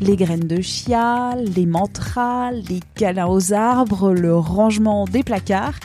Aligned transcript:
Les 0.00 0.16
graines 0.16 0.46
de 0.46 0.60
chia, 0.60 1.34
les 1.36 1.66
mantras, 1.66 2.52
les 2.52 2.80
câlins 2.94 3.26
aux 3.26 3.52
arbres, 3.52 4.12
le 4.12 4.36
rangement 4.36 5.06
des 5.06 5.24
placards. 5.24 5.78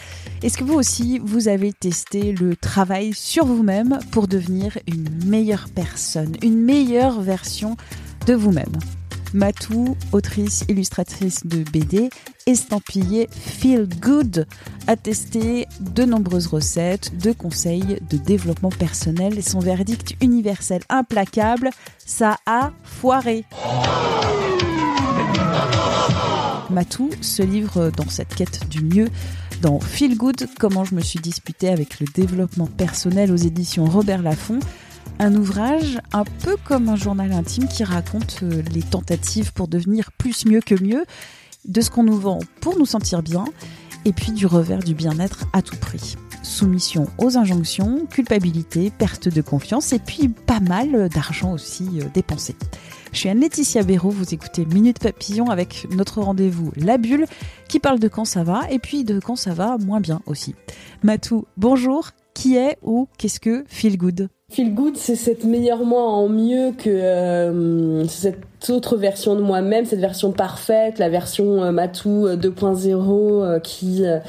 Est-ce 0.44 0.58
que 0.58 0.64
vous 0.64 0.76
aussi, 0.76 1.20
vous 1.24 1.48
avez 1.48 1.74
testé 1.74 2.32
le 2.32 2.56
travail 2.56 3.14
sur 3.14 3.46
vous-même 3.46 3.98
pour 4.12 4.28
devenir 4.28 4.78
une 4.88 5.10
meilleure 5.26 5.66
personne, 5.74 6.36
une 6.44 6.62
meilleure 6.62 7.22
version 7.22 7.76
de 8.28 8.34
vous-même? 8.34 8.74
Matou, 9.34 9.98
autrice 10.12 10.64
illustratrice 10.70 11.46
de 11.46 11.64
BD, 11.64 12.10
estampillée 12.46 13.28
Feel 13.32 13.88
Good, 14.02 14.46
a 14.88 14.96
testé 14.96 15.68
de 15.80 16.04
nombreuses 16.04 16.48
recettes, 16.48 17.18
de 17.18 17.32
conseils 17.32 18.00
de 18.10 18.18
développement 18.18 18.70
personnel 18.70 19.38
et 19.38 19.42
son 19.42 19.60
verdict 19.60 20.16
universel 20.22 20.82
implacable, 20.90 21.70
ça 22.06 22.38
a 22.46 22.72
foiré. 22.84 23.46
Matou 26.70 27.10
se 27.22 27.44
livre 27.44 27.92
dans 27.96 28.10
cette 28.10 28.34
quête 28.36 28.68
du 28.70 28.84
mieux 28.84 29.10
dans 29.62 29.80
Feel 29.80 30.18
Good, 30.18 30.48
comment 30.60 30.84
je 30.84 30.94
me 30.94 31.02
suis 31.02 31.20
disputée 31.20 31.70
avec 31.70 32.00
le 32.00 32.06
développement 32.14 32.68
personnel 32.68 33.32
aux 33.32 33.38
éditions 33.38 33.86
Robert 33.86 34.22
Laffont, 34.22 34.60
un 35.20 35.36
ouvrage 35.36 36.00
un 36.12 36.24
peu 36.24 36.56
comme 36.64 36.90
un 36.90 36.96
journal 36.96 37.32
intime 37.32 37.68
qui 37.68 37.84
raconte 37.84 38.40
euh, 38.44 38.62
les 38.74 38.82
tentatives 38.82 39.54
pour 39.54 39.68
devenir 39.68 40.12
plus 40.14 40.46
mieux 40.46 40.62
que 40.62 40.82
mieux, 40.82 41.06
de 41.66 41.82
ce 41.82 41.90
qu'on 41.90 42.04
nous 42.04 42.18
vend 42.18 42.40
pour 42.62 42.78
nous 42.78 42.86
sentir 42.86 43.24
bien, 43.24 43.46
et 44.06 44.12
puis 44.12 44.32
du 44.32 44.46
revers 44.46 44.80
du 44.80 44.94
bien-être 44.94 45.46
à 45.54 45.62
tout 45.62 45.78
prix. 45.78 46.16
Soumission 46.42 47.08
aux 47.18 47.38
injonctions, 47.38 48.06
culpabilité, 48.06 48.92
perte 48.92 49.30
de 49.30 49.42
confiance, 49.42 49.94
et 49.94 50.00
puis 50.00 50.28
pas 50.28 50.60
mal 50.60 51.10
d'argent 51.10 51.54
aussi 51.54 51.88
euh, 52.02 52.06
dépensé. 52.14 52.56
Je 53.14 53.20
suis 53.20 53.30
Anne-Laetitia 53.30 53.84
Béraud, 53.84 54.10
vous 54.10 54.34
écoutez 54.34 54.66
Minute 54.66 55.00
Papillon 55.00 55.50
avec 55.52 55.88
notre 55.92 56.22
rendez-vous 56.22 56.72
La 56.76 56.98
Bulle, 56.98 57.28
qui 57.70 57.80
parle 57.80 58.00
de 58.00 58.08
quand 58.08 58.26
ça 58.26 58.44
va, 58.44 58.62
et 58.72 58.80
puis 58.80 59.04
de 59.04 59.20
quand 59.20 59.36
ça 59.36 59.54
va 59.54 59.78
moins 59.78 60.02
bien 60.02 60.22
aussi. 60.26 60.56
Matou, 61.04 61.46
bonjour, 61.56 62.10
qui 62.34 62.56
est 62.58 62.78
ou 62.82 63.08
qu'est-ce 63.18 63.40
que 63.40 63.64
Feel 63.68 63.98
Good? 63.98 64.30
Feel 64.54 64.76
Good, 64.76 64.98
c'est 64.98 65.16
cette 65.16 65.46
meilleure 65.46 65.84
moi 65.84 66.04
en 66.04 66.30
mieux 66.30 66.74
que 66.78 66.88
euh, 66.88 68.06
cette 68.08 68.46
autre 68.70 68.98
version 68.98 69.36
de 69.36 69.42
moi-même, 69.42 69.86
cette 69.86 70.00
version 70.00 70.32
parfaite, 70.32 71.00
la 71.00 71.10
version 71.10 71.64
euh, 71.64 71.72
Matou 71.72 72.28
2.0 72.28 72.88
euh, 72.88 73.44
euh, 73.44 73.60
qui 73.60 74.06
euh, 74.06 74.20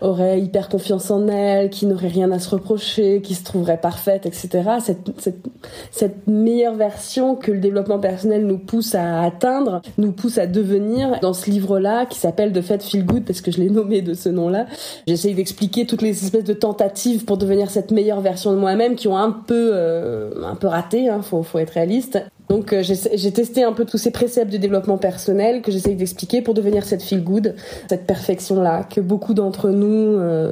aurait 0.00 0.40
hyper 0.40 0.68
confiance 0.68 1.10
en 1.10 1.28
elle, 1.28 1.70
qui 1.70 1.86
n'aurait 1.86 2.08
rien 2.08 2.30
à 2.32 2.38
se 2.38 2.50
reprocher, 2.50 3.20
qui 3.22 3.34
se 3.34 3.44
trouverait 3.44 3.80
parfaite, 3.80 4.26
etc. 4.26 4.48
Cette, 4.80 5.10
cette, 5.18 5.46
cette 5.90 6.26
meilleure 6.26 6.74
version 6.74 7.36
que 7.36 7.52
le 7.52 7.58
développement 7.58 7.98
personnel 7.98 8.46
nous 8.46 8.58
pousse 8.58 8.94
à 8.94 9.22
atteindre, 9.22 9.82
nous 9.98 10.12
pousse 10.12 10.38
à 10.38 10.46
devenir 10.46 11.20
dans 11.20 11.34
ce 11.34 11.50
livre-là 11.50 12.06
qui 12.06 12.18
s'appelle 12.18 12.52
de 12.52 12.60
fait 12.60 12.82
Feel 12.82 13.04
Good 13.04 13.24
parce 13.24 13.40
que 13.40 13.50
je 13.50 13.58
l'ai 13.58 13.70
nommé 13.70 14.02
de 14.02 14.14
ce 14.14 14.28
nom-là. 14.28 14.66
J'essaye 15.06 15.34
d'expliquer 15.34 15.86
toutes 15.86 16.02
les 16.02 16.24
espèces 16.24 16.44
de 16.44 16.54
tentatives 16.54 17.24
pour 17.24 17.38
devenir 17.38 17.70
cette 17.70 17.90
meilleure 17.90 18.20
version 18.20 18.52
de 18.52 18.58
moi-même 18.58 18.96
qui 18.96 19.08
ont 19.08 19.16
un 19.16 19.30
peu 19.30 19.74
un 20.44 20.54
peu 20.54 20.66
raté, 20.66 21.08
hein, 21.08 21.20
faut, 21.22 21.42
faut 21.42 21.58
être 21.58 21.70
réaliste. 21.70 22.18
Donc 22.48 22.72
euh, 22.72 22.82
j'ai 22.82 23.32
testé 23.32 23.64
un 23.64 23.72
peu 23.72 23.84
tous 23.84 23.98
ces 23.98 24.10
préceptes 24.10 24.52
de 24.52 24.58
développement 24.58 24.98
personnel 24.98 25.62
que 25.62 25.72
j'essaye 25.72 25.96
d'expliquer 25.96 26.42
pour 26.42 26.54
devenir 26.54 26.84
cette 26.84 27.02
feel 27.02 27.22
good, 27.24 27.54
cette 27.88 28.06
perfection 28.06 28.60
là 28.60 28.84
que 28.84 29.00
beaucoup 29.00 29.34
d'entre 29.34 29.70
nous 29.70 30.18
euh, 30.18 30.50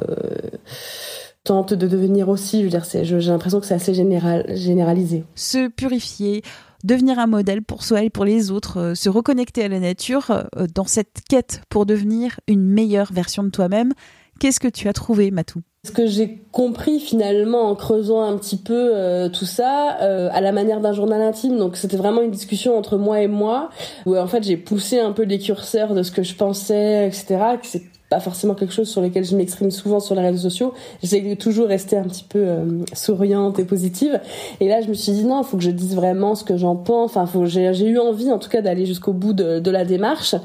tentent 1.43 1.73
de 1.73 1.87
devenir 1.87 2.29
aussi. 2.29 2.59
Je 2.59 2.63
veux 2.63 2.69
dire, 2.69 2.85
j'ai 3.03 3.31
l'impression 3.31 3.59
que 3.59 3.65
c'est 3.65 3.75
assez 3.75 3.93
général, 3.93 4.45
généralisé. 4.55 5.23
Se 5.35 5.67
purifier, 5.67 6.41
devenir 6.83 7.19
un 7.19 7.27
modèle 7.27 7.61
pour 7.61 7.83
soi 7.83 8.01
et 8.03 8.09
pour 8.09 8.25
les 8.25 8.49
autres, 8.49 8.79
euh, 8.79 8.95
se 8.95 9.09
reconnecter 9.09 9.63
à 9.63 9.67
la 9.67 9.79
nature 9.79 10.45
dans 10.73 10.85
cette 10.85 11.21
quête 11.29 11.61
pour 11.69 11.85
devenir 11.85 12.39
une 12.47 12.65
meilleure 12.65 13.13
version 13.13 13.43
de 13.43 13.49
toi-même. 13.49 13.93
Qu'est-ce 14.39 14.59
que 14.59 14.67
tu 14.67 14.87
as 14.87 14.93
trouvé, 14.93 15.31
Matou? 15.31 15.61
Ce 15.85 15.91
que 15.91 16.07
j'ai 16.07 16.41
compris 16.53 17.01
finalement 17.01 17.69
en 17.69 17.75
creusant 17.75 18.21
un 18.21 18.37
petit 18.37 18.55
peu 18.55 18.91
euh, 18.93 19.27
tout 19.27 19.45
ça, 19.45 19.97
euh, 20.01 20.29
à 20.31 20.39
la 20.39 20.53
manière 20.53 20.79
d'un 20.79 20.93
journal 20.93 21.21
intime, 21.21 21.57
donc 21.57 21.75
c'était 21.75 21.97
vraiment 21.97 22.21
une 22.21 22.31
discussion 22.31 22.77
entre 22.77 22.97
moi 22.97 23.19
et 23.19 23.27
moi, 23.27 23.69
où 24.05 24.15
en 24.15 24.27
fait 24.27 24.43
j'ai 24.43 24.55
poussé 24.55 25.01
un 25.01 25.11
peu 25.11 25.23
les 25.23 25.39
curseurs 25.39 25.93
de 25.93 26.01
ce 26.01 26.11
que 26.11 26.23
je 26.23 26.35
pensais, 26.35 27.07
etc. 27.07 27.25
Que 27.61 27.67
c'est 27.67 27.83
pas 28.09 28.21
forcément 28.21 28.53
quelque 28.53 28.73
chose 28.73 28.87
sur 28.87 29.01
lequel 29.01 29.25
je 29.25 29.35
m'exprime 29.35 29.71
souvent 29.71 29.99
sur 29.99 30.15
les 30.15 30.21
réseaux 30.21 30.49
sociaux. 30.49 30.73
J'essaie 31.01 31.19
de 31.19 31.33
toujours 31.33 31.67
rester 31.67 31.97
un 31.97 32.03
petit 32.03 32.23
peu 32.23 32.39
euh, 32.39 32.65
souriante 32.93 33.59
et 33.59 33.65
positive. 33.65 34.21
Et 34.61 34.69
là, 34.69 34.81
je 34.81 34.87
me 34.87 34.93
suis 34.93 35.11
dit 35.11 35.25
non, 35.25 35.41
il 35.41 35.45
faut 35.45 35.57
que 35.57 35.63
je 35.63 35.71
dise 35.71 35.95
vraiment 35.95 36.35
ce 36.35 36.45
que 36.45 36.55
j'en 36.55 36.77
pense. 36.77 37.17
Enfin, 37.17 37.45
j'ai, 37.45 37.85
eu 37.85 37.97
envie, 37.97 38.31
en 38.31 38.39
tout 38.39 38.49
cas, 38.49 38.61
d'aller 38.61 38.85
jusqu'au 38.85 39.13
bout 39.13 39.33
de 39.33 39.71
la 39.71 39.83
démarche. 39.83 40.35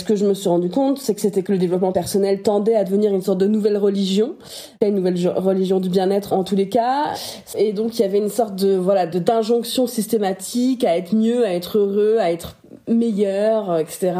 Ce 0.00 0.04
que 0.04 0.16
je 0.16 0.24
me 0.24 0.32
suis 0.32 0.48
rendu 0.48 0.70
compte, 0.70 0.98
c'est 0.98 1.14
que 1.14 1.20
c'était 1.20 1.42
que 1.42 1.52
le 1.52 1.58
développement 1.58 1.92
personnel 1.92 2.40
tendait 2.40 2.74
à 2.74 2.84
devenir 2.84 3.12
une 3.12 3.20
sorte 3.20 3.36
de 3.36 3.46
nouvelle 3.46 3.76
religion, 3.76 4.34
une 4.80 4.94
nouvelle 4.94 5.28
religion 5.36 5.78
du 5.78 5.90
bien-être 5.90 6.32
en 6.32 6.42
tous 6.42 6.56
les 6.56 6.70
cas. 6.70 7.12
Et 7.58 7.74
donc 7.74 7.98
il 7.98 8.02
y 8.02 8.04
avait 8.06 8.16
une 8.16 8.30
sorte 8.30 8.56
de 8.56 8.76
voilà 8.76 9.06
de 9.06 9.18
d'injonction 9.18 9.86
systématique 9.86 10.84
à 10.84 10.96
être 10.96 11.14
mieux, 11.14 11.44
à 11.44 11.52
être 11.52 11.76
heureux, 11.76 12.16
à 12.18 12.32
être 12.32 12.56
meilleur, 12.88 13.76
etc., 13.76 14.12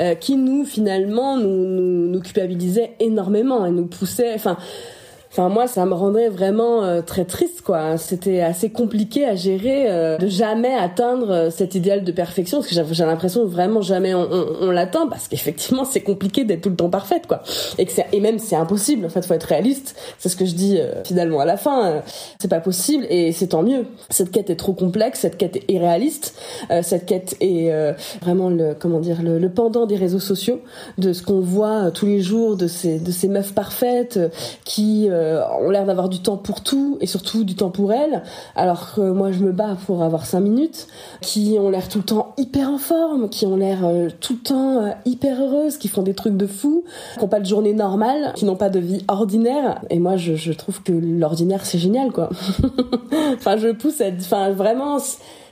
euh, 0.00 0.14
qui 0.14 0.36
nous 0.36 0.66
finalement 0.66 1.38
nous, 1.38 1.64
nous, 1.64 2.08
nous 2.08 2.20
culpabilisait 2.20 2.92
énormément 3.00 3.64
et 3.64 3.70
nous 3.70 3.86
poussait. 3.86 4.34
Enfin, 4.34 4.58
Enfin 5.32 5.48
moi 5.48 5.66
ça 5.66 5.86
me 5.86 5.94
rendrait 5.94 6.28
vraiment 6.28 6.84
euh, 6.84 7.00
très 7.00 7.24
triste 7.24 7.62
quoi. 7.62 7.96
C'était 7.96 8.42
assez 8.42 8.68
compliqué 8.68 9.24
à 9.24 9.34
gérer 9.34 9.90
euh, 9.90 10.18
de 10.18 10.26
jamais 10.26 10.74
atteindre 10.74 11.30
euh, 11.30 11.50
cet 11.50 11.74
idéal 11.74 12.04
de 12.04 12.12
perfection 12.12 12.58
parce 12.58 12.68
que 12.68 12.94
j'ai 12.94 13.04
l'impression 13.06 13.46
vraiment 13.46 13.80
jamais 13.80 14.12
on, 14.14 14.70
l'atteint 14.70 15.06
parce 15.06 15.28
qu'effectivement 15.28 15.86
c'est 15.86 16.02
compliqué 16.02 16.44
d'être 16.44 16.60
tout 16.60 16.68
le 16.68 16.76
temps 16.76 16.90
parfaite 16.90 17.26
quoi. 17.26 17.42
Et 17.78 17.86
que 17.86 17.92
et 18.12 18.20
même 18.20 18.38
c'est 18.38 18.56
impossible 18.56 19.06
en 19.06 19.08
fait 19.08 19.24
faut 19.24 19.32
être 19.32 19.44
réaliste. 19.44 19.96
C'est 20.18 20.28
ce 20.28 20.36
que 20.36 20.44
je 20.44 20.54
dis 20.54 20.78
finalement 21.04 21.40
à 21.40 21.46
la 21.46 21.56
fin. 21.56 22.02
c'est 22.38 22.48
pas 22.48 22.60
possible 22.60 23.06
et 23.08 23.32
c'est 23.32 23.48
tant 23.48 23.62
mieux. 23.62 23.86
Cette 24.10 24.32
quête 24.32 24.50
est 24.50 24.56
trop 24.56 24.74
complexe, 24.74 25.20
cette 25.20 25.38
quête 25.38 25.56
est 25.56 25.70
irréaliste, 25.70 26.38
cette 26.82 27.06
quête 27.06 27.36
est 27.40 27.72
vraiment 28.20 28.50
le 28.50 28.74
comment 28.78 29.00
dire 29.00 29.22
le, 29.22 29.38
le, 29.38 29.48
pendant 29.48 29.86
des 29.86 29.96
réseaux 29.96 30.20
sociaux 30.20 30.60
de 30.98 31.14
ce 31.14 31.22
qu'on 31.22 31.40
voit 31.40 31.90
tous 31.90 32.06
les 32.06 32.20
jours 32.20 32.56
de 32.56 32.66
ces 32.66 32.98
de 32.98 33.10
ces 33.10 33.28
meufs 33.28 33.54
parfaites 33.54 34.18
qui 34.64 35.08
euh, 35.21 35.21
ont 35.60 35.70
l'air 35.70 35.84
d'avoir 35.84 36.08
du 36.08 36.20
temps 36.20 36.36
pour 36.36 36.62
tout 36.62 36.98
et 37.00 37.06
surtout 37.06 37.44
du 37.44 37.54
temps 37.54 37.70
pour 37.70 37.92
elles, 37.92 38.22
alors 38.56 38.94
que 38.94 39.00
moi 39.00 39.32
je 39.32 39.40
me 39.40 39.52
bats 39.52 39.76
pour 39.86 40.02
avoir 40.02 40.26
cinq 40.26 40.40
minutes, 40.40 40.86
qui 41.20 41.56
ont 41.58 41.70
l'air 41.70 41.88
tout 41.88 41.98
le 41.98 42.04
temps 42.04 42.34
hyper 42.36 42.70
en 42.70 42.78
forme, 42.78 43.28
qui 43.28 43.46
ont 43.46 43.56
l'air 43.56 43.84
euh, 43.84 44.08
tout 44.20 44.34
le 44.34 44.38
temps 44.40 44.84
euh, 44.84 44.90
hyper 45.04 45.40
heureuses, 45.40 45.78
qui 45.78 45.88
font 45.88 46.02
des 46.02 46.14
trucs 46.14 46.36
de 46.36 46.46
fou, 46.46 46.84
qui 47.14 47.20
n'ont 47.20 47.28
pas 47.28 47.40
de 47.40 47.46
journée 47.46 47.74
normale, 47.74 48.32
qui 48.34 48.44
n'ont 48.44 48.56
pas 48.56 48.70
de 48.70 48.78
vie 48.78 49.04
ordinaire. 49.08 49.80
Et 49.90 49.98
moi 49.98 50.16
je, 50.16 50.34
je 50.34 50.52
trouve 50.52 50.82
que 50.82 50.92
l'ordinaire 50.92 51.64
c'est 51.64 51.78
génial 51.78 52.12
quoi. 52.12 52.30
enfin 53.34 53.56
je 53.56 53.68
pousse 53.68 54.00
à, 54.00 54.06
enfin 54.08 54.50
vraiment 54.50 54.98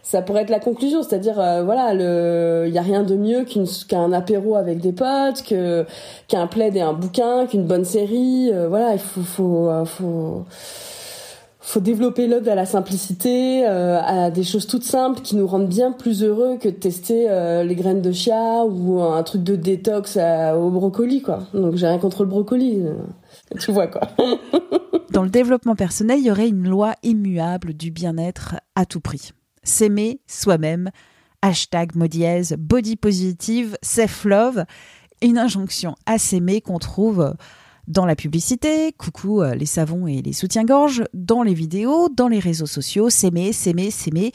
ça 0.02 0.22
pourrait 0.22 0.42
être 0.42 0.50
la 0.50 0.60
conclusion, 0.60 1.02
c'est-à-dire 1.02 1.38
euh, 1.38 1.62
voilà, 1.62 1.92
il 2.66 2.72
y 2.72 2.78
a 2.78 2.82
rien 2.82 3.02
de 3.02 3.14
mieux 3.14 3.44
qu'un 3.88 4.12
apéro 4.12 4.56
avec 4.56 4.80
des 4.80 4.92
potes, 4.92 5.42
que 5.46 5.84
qu'un 6.28 6.46
plaid 6.46 6.76
et 6.76 6.80
un 6.80 6.92
bouquin, 6.92 7.46
qu'une 7.46 7.64
bonne 7.64 7.84
série, 7.84 8.50
euh, 8.52 8.68
voilà, 8.68 8.94
il 8.94 8.98
faut 8.98 9.20
faut 9.20 9.68
euh, 9.68 9.84
faut 9.84 10.44
faut 11.62 11.80
développer 11.80 12.26
l'ode 12.26 12.48
à 12.48 12.56
la 12.56 12.66
simplicité, 12.66 13.64
à 13.64 14.30
des 14.30 14.42
choses 14.42 14.66
toutes 14.66 14.82
simples 14.82 15.20
qui 15.20 15.36
nous 15.36 15.46
rendent 15.46 15.68
bien 15.68 15.92
plus 15.92 16.24
heureux 16.24 16.56
que 16.56 16.68
de 16.68 16.74
tester 16.74 17.28
les 17.62 17.74
graines 17.76 18.00
de 18.00 18.10
chia 18.10 18.64
ou 18.64 19.00
un 19.00 19.22
truc 19.22 19.44
de 19.44 19.54
détox 19.54 20.18
au 20.56 20.70
brocoli 20.70 21.22
quoi. 21.22 21.40
Donc 21.54 21.76
j'ai 21.76 21.86
rien 21.86 21.98
contre 21.98 22.24
le 22.24 22.30
brocoli. 22.30 22.82
tu 23.60 23.70
vois 23.70 23.86
quoi. 23.86 24.00
Dans 25.12 25.22
le 25.22 25.30
développement 25.30 25.76
personnel, 25.76 26.18
il 26.18 26.26
y 26.26 26.30
aurait 26.30 26.48
une 26.48 26.68
loi 26.68 26.94
immuable 27.04 27.74
du 27.74 27.92
bien-être 27.92 28.56
à 28.74 28.84
tout 28.84 29.00
prix 29.00 29.30
s'aimer 29.62 30.20
soi-même. 30.26 30.90
Hashtag 31.42 31.96
mot 31.96 32.06
body 32.58 32.96
positive, 32.96 33.76
self-love. 33.82 34.64
Une 35.22 35.38
injonction 35.38 35.94
à 36.06 36.18
s'aimer 36.18 36.60
qu'on 36.60 36.78
trouve 36.78 37.34
Dans 37.88 38.06
la 38.06 38.16
publicité, 38.16 38.92
coucou 38.92 39.42
euh, 39.42 39.54
les 39.54 39.66
savons 39.66 40.06
et 40.06 40.22
les 40.22 40.32
soutiens-gorge, 40.32 41.04
dans 41.12 41.42
les 41.42 41.54
vidéos, 41.54 42.08
dans 42.08 42.28
les 42.28 42.38
réseaux 42.38 42.66
sociaux, 42.66 43.10
s'aimer, 43.10 43.52
s'aimer, 43.52 43.90
s'aimer. 43.90 44.32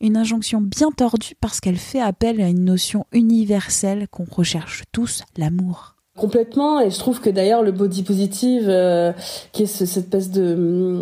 Une 0.00 0.16
injonction 0.16 0.60
bien 0.60 0.90
tordue 0.90 1.34
parce 1.40 1.60
qu'elle 1.60 1.78
fait 1.78 2.00
appel 2.00 2.40
à 2.40 2.48
une 2.48 2.64
notion 2.64 3.06
universelle 3.12 4.08
qu'on 4.08 4.24
recherche 4.24 4.84
tous, 4.92 5.22
l'amour. 5.36 5.95
Complètement, 6.16 6.80
et 6.80 6.88
je 6.90 6.98
trouve 6.98 7.20
que 7.20 7.28
d'ailleurs 7.28 7.62
le 7.62 7.72
body 7.72 8.02
positive, 8.02 8.68
euh, 8.68 9.12
qui 9.52 9.64
est 9.64 9.66
cette 9.66 9.98
espèce 9.98 10.30
de 10.30 10.98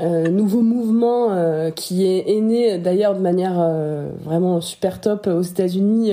euh, 0.00 0.28
nouveau 0.28 0.60
mouvement 0.60 1.32
euh, 1.32 1.70
qui 1.72 2.06
est, 2.06 2.40
né 2.40 2.78
d'ailleurs 2.78 3.16
de 3.16 3.20
manière 3.20 3.54
vraiment 4.24 4.60
super 4.60 5.00
top 5.00 5.26
aux 5.26 5.42
États-Unis 5.42 6.12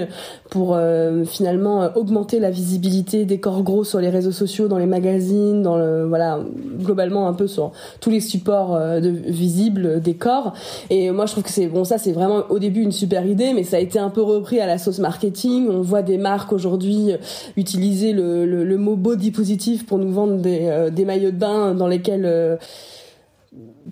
pour 0.49 0.77
finalement 1.25 1.89
augmenter 1.95 2.39
la 2.39 2.49
visibilité 2.51 3.25
des 3.25 3.39
corps 3.39 3.63
gros 3.63 3.83
sur 3.83 3.99
les 3.99 4.09
réseaux 4.09 4.31
sociaux, 4.31 4.67
dans 4.67 4.77
les 4.77 4.85
magazines, 4.85 5.61
dans 5.61 5.77
le 5.77 6.05
voilà 6.05 6.39
globalement 6.79 7.27
un 7.27 7.33
peu 7.33 7.47
sur 7.47 7.71
tous 7.99 8.09
les 8.09 8.19
supports 8.19 8.79
de, 8.79 9.09
visibles 9.09 10.01
des 10.01 10.13
corps. 10.13 10.53
Et 10.89 11.11
moi 11.11 11.25
je 11.25 11.33
trouve 11.33 11.43
que 11.43 11.49
c'est 11.49 11.67
bon 11.67 11.83
ça 11.83 11.97
c'est 11.97 12.11
vraiment 12.11 12.43
au 12.49 12.59
début 12.59 12.81
une 12.81 12.91
super 12.91 13.25
idée, 13.25 13.53
mais 13.53 13.63
ça 13.63 13.77
a 13.77 13.79
été 13.79 13.99
un 13.99 14.09
peu 14.09 14.21
repris 14.21 14.59
à 14.59 14.67
la 14.67 14.77
sauce 14.77 14.99
marketing. 14.99 15.67
On 15.69 15.81
voit 15.81 16.01
des 16.03 16.17
marques 16.17 16.53
aujourd'hui 16.53 17.11
utiliser 17.57 18.13
le 18.13 18.30
le, 18.45 18.77
mot 18.77 18.95
body 18.95 19.31
positif 19.31 19.85
pour 19.85 19.97
nous 19.97 20.11
vendre 20.11 20.37
des, 20.37 20.61
euh, 20.63 20.89
des 20.89 21.05
maillots 21.05 21.31
de 21.31 21.37
bain 21.37 21.73
dans 21.73 21.87
lesquels 21.87 22.25
euh, 22.25 22.57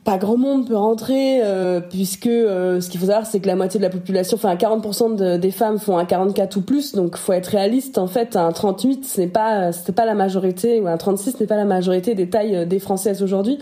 pas 0.03 0.17
grand 0.17 0.37
monde 0.37 0.67
peut 0.67 0.77
rentrer 0.77 1.41
euh, 1.43 1.81
puisque 1.81 2.23
ce 2.25 2.89
qu'il 2.89 2.99
faut 2.99 3.07
savoir 3.07 3.25
c'est 3.25 3.39
que 3.39 3.47
la 3.47 3.55
moitié 3.55 3.79
de 3.79 3.83
la 3.83 3.89
population 3.89 4.35
enfin 4.35 4.55
40% 4.55 5.37
des 5.37 5.51
femmes 5.51 5.79
font 5.79 5.97
un 5.97 6.05
44 6.05 6.57
ou 6.57 6.61
plus 6.61 6.93
donc 6.93 7.17
faut 7.17 7.33
être 7.33 7.47
réaliste 7.47 7.97
en 7.97 8.07
fait 8.07 8.35
un 8.35 8.51
38 8.51 9.05
ce 9.05 9.21
n'est 9.21 9.27
pas 9.27 9.71
pas 9.95 10.05
la 10.05 10.15
majorité 10.15 10.79
ou 10.79 10.87
un 10.87 10.97
36 10.97 11.31
ce 11.31 11.39
n'est 11.39 11.47
pas 11.47 11.57
la 11.57 11.65
majorité 11.65 12.15
des 12.15 12.29
tailles 12.29 12.65
des 12.65 12.79
françaises 12.79 13.21
aujourd'hui. 13.21 13.59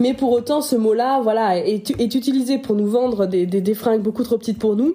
Mais 0.00 0.14
pour 0.14 0.32
autant 0.32 0.60
ce 0.60 0.76
mot 0.76 0.92
là 0.92 1.20
voilà 1.22 1.56
est, 1.56 1.90
est 1.98 2.14
utilisé 2.14 2.58
pour 2.58 2.74
nous 2.74 2.86
vendre 2.86 3.26
des, 3.26 3.46
des, 3.46 3.62
des 3.62 3.74
fringues 3.74 4.02
beaucoup 4.02 4.24
trop 4.24 4.36
petites 4.36 4.58
pour 4.58 4.76
nous 4.76 4.94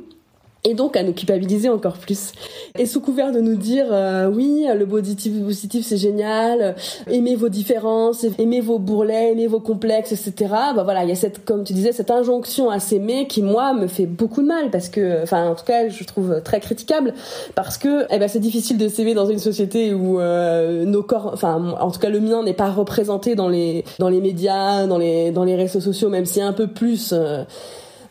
et 0.64 0.74
donc 0.74 0.96
à 0.96 1.04
nous 1.04 1.14
culpabiliser 1.14 1.70
encore 1.70 1.98
plus. 1.98 2.32
Et 2.78 2.86
sous 2.86 3.02
couvert 3.02 3.32
de 3.32 3.40
nous 3.40 3.56
dire 3.56 3.86
euh, 3.92 4.30
oui, 4.30 4.66
le 4.74 4.86
body 4.86 5.16
positif 5.46 5.86
c'est 5.86 5.98
génial, 5.98 6.76
aimez 7.10 7.36
vos 7.36 7.50
différences, 7.50 8.26
aimez 8.40 8.62
vos 8.62 8.80
bourrelets, 8.80 9.32
aimez 9.32 9.48
vos 9.48 9.60
complexes, 9.60 10.12
etc. 10.12 10.54
Bah 10.76 10.84
voilà, 10.84 11.04
il 11.04 11.10
y 11.10 11.12
a 11.12 11.16
cette, 11.16 11.44
comme 11.46 11.64
tu 11.64 11.74
disais, 11.74 11.92
cette 11.92 12.12
injonction 12.12 12.70
à 12.70 12.80
s'aimer 12.80 13.28
qui 13.28 13.42
moi 13.42 13.74
me 13.74 13.88
fait 13.88 14.06
beaucoup 14.06 14.42
de 14.42 14.48
mal 14.48 14.70
parce 14.72 14.90
que, 14.90 15.22
enfin 15.24 15.50
en 15.50 15.56
tout 15.56 15.66
cas, 15.66 15.90
je 15.90 16.04
trouve 16.04 16.42
très 16.44 16.60
critiquable 16.60 17.14
parce 17.56 17.78
que 17.78 18.06
eh 18.10 18.18
ben 18.18 18.28
c'est 18.28 18.40
difficile 18.40 18.78
de 18.78 18.88
s'aimer 18.88 19.14
dans 19.14 19.26
une 19.26 19.40
société 19.40 19.94
où 19.94 20.20
euh, 20.20 20.86
nos 20.86 21.04
corps, 21.04 21.32
enfin 21.34 21.76
en 21.80 21.92
tout 21.92 22.00
cas 22.00 22.10
le 22.10 22.20
mien 22.20 22.44
n'est 22.44 22.54
pas 22.54 22.70
représenté 22.70 23.36
dans 23.36 23.50
les 23.50 23.84
dans 24.00 24.10
les 24.10 24.22
médias, 24.22 24.88
dans 24.88 24.98
les 24.98 25.32
dans 25.32 25.44
les 25.44 25.56
réseaux 25.56 25.82
sociaux, 25.82 26.10
même 26.10 26.26
si 26.26 26.42
un 26.42 26.54
peu 26.54 26.68
plus. 26.68 27.12
Euh, 27.14 27.44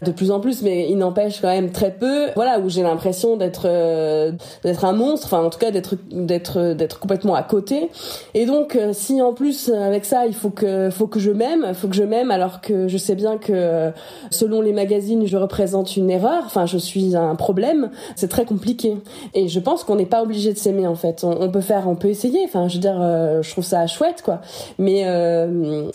de 0.02 0.10
plus 0.10 0.30
en 0.30 0.40
plus, 0.40 0.62
mais 0.62 0.88
il 0.90 0.98
n'empêche 0.98 1.40
quand 1.40 1.48
même 1.48 1.70
très 1.70 1.92
peu. 1.92 2.28
Voilà, 2.34 2.58
où 2.58 2.68
j'ai 2.68 2.82
l'impression 2.82 3.36
d'être 3.36 3.66
euh, 3.66 4.32
d'être 4.64 4.84
un 4.84 4.92
monstre, 4.92 5.26
enfin 5.26 5.44
en 5.44 5.50
tout 5.50 5.58
cas 5.58 5.70
d'être 5.70 5.96
d'être 6.10 6.74
d'être 6.74 6.98
complètement 6.98 7.34
à 7.34 7.42
côté. 7.42 7.90
Et 8.34 8.46
donc 8.46 8.76
euh, 8.76 8.92
si 8.92 9.22
en 9.22 9.32
plus 9.32 9.70
avec 9.70 10.04
ça, 10.04 10.26
il 10.26 10.34
faut 10.34 10.50
que 10.50 10.90
faut 10.90 11.06
que 11.06 11.20
je 11.20 11.30
m'aime, 11.30 11.72
faut 11.74 11.88
que 11.88 11.94
je 11.94 12.02
m'aime 12.02 12.30
alors 12.30 12.60
que 12.60 12.88
je 12.88 12.98
sais 12.98 13.14
bien 13.14 13.38
que 13.38 13.92
selon 14.30 14.60
les 14.60 14.72
magazines, 14.72 15.26
je 15.26 15.36
représente 15.36 15.96
une 15.96 16.10
erreur, 16.10 16.42
enfin 16.44 16.66
je 16.66 16.78
suis 16.78 17.16
un 17.16 17.34
problème, 17.36 17.90
c'est 18.16 18.28
très 18.28 18.44
compliqué. 18.44 18.96
Et 19.34 19.48
je 19.48 19.60
pense 19.60 19.84
qu'on 19.84 19.96
n'est 19.96 20.06
pas 20.06 20.22
obligé 20.22 20.52
de 20.52 20.58
s'aimer 20.58 20.86
en 20.86 20.96
fait. 20.96 21.24
On, 21.24 21.50
peut 21.50 21.60
faire, 21.60 21.88
on 21.88 21.94
peut 21.94 22.08
essayer. 22.08 22.40
Enfin, 22.44 22.68
je 22.68 22.74
veux 22.74 22.80
dire, 22.80 22.98
euh, 23.00 23.42
je 23.42 23.50
trouve 23.50 23.64
ça 23.64 23.86
chouette 23.86 24.22
quoi. 24.22 24.40
Mais 24.78 25.02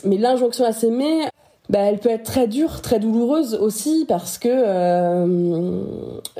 mais 0.04 0.18
l'injonction 0.18 0.66
à 0.66 0.72
s'aimer, 0.72 1.24
bah, 1.70 1.80
elle 1.80 2.00
peut 2.00 2.10
être 2.10 2.24
très 2.24 2.48
dure, 2.48 2.82
très 2.82 3.00
douloureuse 3.00 3.54
aussi 3.56 4.06
parce 4.08 4.38
que 4.38 4.48
euh, 4.50 5.26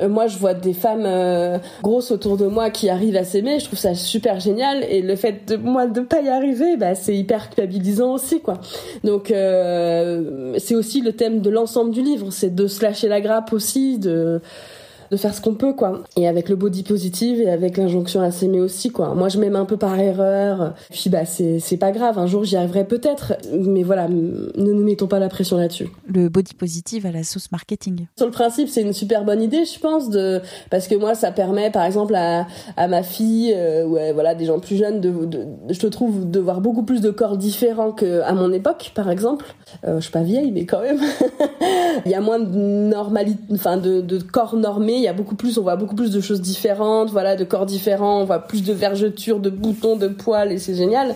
moi 0.08 0.26
je 0.26 0.38
vois 0.38 0.54
des 0.54 0.72
femmes 0.72 1.04
euh, 1.04 1.58
grosses 1.82 2.10
autour 2.10 2.36
de 2.36 2.46
moi 2.46 2.70
qui 2.70 2.88
arrivent 2.88 3.16
à 3.16 3.24
s'aimer, 3.24 3.58
je 3.58 3.66
trouve 3.66 3.78
ça 3.78 3.94
super 3.94 4.40
génial 4.40 4.84
et 4.84 5.02
le 5.02 5.16
fait 5.16 5.46
de 5.46 5.56
moi 5.56 5.86
de 5.86 6.00
pas 6.00 6.22
y 6.22 6.28
arriver, 6.28 6.76
bah, 6.76 6.94
c'est 6.94 7.14
hyper 7.14 7.50
culpabilisant 7.50 8.14
aussi 8.14 8.40
quoi. 8.40 8.58
Donc 9.04 9.30
euh, 9.30 10.54
c'est 10.58 10.74
aussi 10.74 11.02
le 11.02 11.12
thème 11.12 11.40
de 11.40 11.50
l'ensemble 11.50 11.90
du 11.90 12.02
livre, 12.02 12.30
c'est 12.30 12.54
de 12.54 12.66
se 12.66 12.82
lâcher 12.82 13.08
la 13.08 13.20
grappe 13.20 13.52
aussi, 13.52 13.98
de 13.98 14.40
de 15.10 15.16
faire 15.16 15.34
ce 15.34 15.40
qu'on 15.40 15.54
peut 15.54 15.72
quoi. 15.72 16.02
Et 16.16 16.28
avec 16.28 16.48
le 16.48 16.56
body 16.56 16.82
positive 16.82 17.40
et 17.40 17.50
avec 17.50 17.76
l'injonction 17.76 18.20
à 18.20 18.30
s'aimer 18.30 18.60
aussi 18.60 18.90
quoi. 18.90 19.14
Moi 19.14 19.28
je 19.28 19.38
m'aime 19.38 19.56
un 19.56 19.64
peu 19.64 19.76
par 19.76 19.98
erreur. 19.98 20.74
Puis 20.90 21.10
bah 21.10 21.24
c'est 21.24 21.76
pas 21.78 21.92
grave, 21.92 22.18
un 22.18 22.26
jour 22.26 22.44
j'y 22.44 22.56
arriverai 22.56 22.84
peut-être, 22.84 23.34
mais 23.52 23.82
voilà, 23.82 24.08
ne 24.08 24.50
nous 24.56 24.84
mettons 24.84 25.06
pas 25.06 25.18
la 25.18 25.28
pression 25.28 25.56
là-dessus. 25.56 25.88
Le 26.06 26.28
body 26.28 26.54
positive 26.54 27.06
à 27.06 27.12
la 27.12 27.22
sauce 27.22 27.50
marketing. 27.52 28.06
Sur 28.16 28.26
le 28.26 28.32
principe, 28.32 28.68
c'est 28.68 28.82
une 28.82 28.92
super 28.92 29.24
bonne 29.24 29.42
idée, 29.42 29.64
je 29.64 29.78
pense 29.78 30.10
de 30.10 30.40
parce 30.70 30.88
que 30.88 30.94
moi 30.94 31.14
ça 31.14 31.30
permet 31.30 31.70
par 31.70 31.84
exemple 31.84 32.14
à, 32.14 32.46
à 32.76 32.88
ma 32.88 33.02
fille 33.02 33.52
euh, 33.54 33.86
ouais 33.86 34.12
voilà 34.12 34.34
des 34.34 34.46
gens 34.46 34.58
plus 34.60 34.76
jeunes 34.76 35.00
de, 35.00 35.24
de, 35.24 35.46
je 35.68 35.78
te 35.78 35.86
trouve 35.86 36.30
de 36.30 36.40
voir 36.40 36.60
beaucoup 36.60 36.82
plus 36.82 37.00
de 37.00 37.10
corps 37.10 37.36
différents 37.36 37.92
que 37.92 38.20
à 38.22 38.32
mon 38.32 38.52
époque 38.52 38.92
par 38.94 39.10
exemple. 39.10 39.46
Euh, 39.86 39.96
je 39.96 40.02
suis 40.02 40.12
pas 40.12 40.22
vieille 40.22 40.50
mais 40.52 40.64
quand 40.64 40.80
même. 40.80 41.00
Il 42.06 42.10
y 42.10 42.14
a 42.14 42.20
moins 42.20 42.38
de 42.38 42.56
normalité 42.56 43.42
enfin 43.52 43.76
de, 43.76 44.00
de 44.00 44.18
corps 44.18 44.56
normés 44.56 44.97
il 44.98 45.04
y 45.04 45.08
a 45.08 45.12
beaucoup 45.12 45.34
plus, 45.34 45.58
on 45.58 45.62
voit 45.62 45.76
beaucoup 45.76 45.94
plus 45.94 46.10
de 46.10 46.20
choses 46.20 46.40
différentes, 46.40 47.10
voilà, 47.10 47.36
de 47.36 47.44
corps 47.44 47.66
différents, 47.66 48.20
on 48.20 48.24
voit 48.24 48.40
plus 48.40 48.62
de 48.62 48.72
vergetures, 48.72 49.40
de 49.40 49.50
boutons, 49.50 49.96
de 49.96 50.08
poils, 50.08 50.52
et 50.52 50.58
c'est 50.58 50.74
génial. 50.74 51.14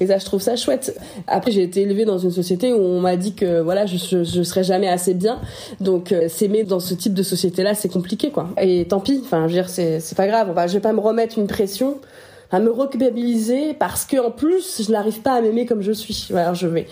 Et 0.00 0.06
ça, 0.06 0.18
je 0.18 0.24
trouve 0.24 0.40
ça 0.40 0.56
chouette. 0.56 0.98
Après, 1.26 1.50
j'ai 1.50 1.62
été 1.62 1.82
élevée 1.82 2.04
dans 2.04 2.18
une 2.18 2.30
société 2.30 2.72
où 2.72 2.78
on 2.78 3.00
m'a 3.00 3.16
dit 3.16 3.34
que 3.34 3.60
voilà, 3.60 3.86
je, 3.86 3.96
je, 3.96 4.42
serais 4.42 4.64
jamais 4.64 4.88
assez 4.88 5.14
bien. 5.14 5.40
Donc, 5.80 6.12
euh, 6.12 6.28
s'aimer 6.28 6.64
dans 6.64 6.80
ce 6.80 6.94
type 6.94 7.14
de 7.14 7.22
société-là, 7.22 7.74
c'est 7.74 7.88
compliqué, 7.88 8.30
quoi. 8.30 8.48
Et 8.60 8.86
tant 8.86 9.00
pis. 9.00 9.20
Enfin, 9.24 9.48
je 9.48 9.54
veux 9.54 9.62
dire, 9.62 9.68
c'est, 9.68 10.14
pas 10.16 10.26
grave. 10.26 10.50
Enfin, 10.50 10.66
je 10.66 10.74
vais 10.74 10.80
pas 10.80 10.92
me 10.92 11.00
remettre 11.00 11.38
une 11.38 11.46
pression 11.46 11.96
à 12.52 12.58
me 12.58 12.70
reculpabiliser 12.70 13.74
parce 13.74 14.04
que 14.04 14.16
en 14.16 14.32
plus 14.32 14.82
je 14.82 14.90
n'arrive 14.90 15.20
pas 15.20 15.34
à 15.34 15.40
m'aimer 15.40 15.66
comme 15.66 15.82
je 15.82 15.92
suis. 15.92 16.26
Alors 16.34 16.56
je 16.56 16.66
vais 16.66 16.88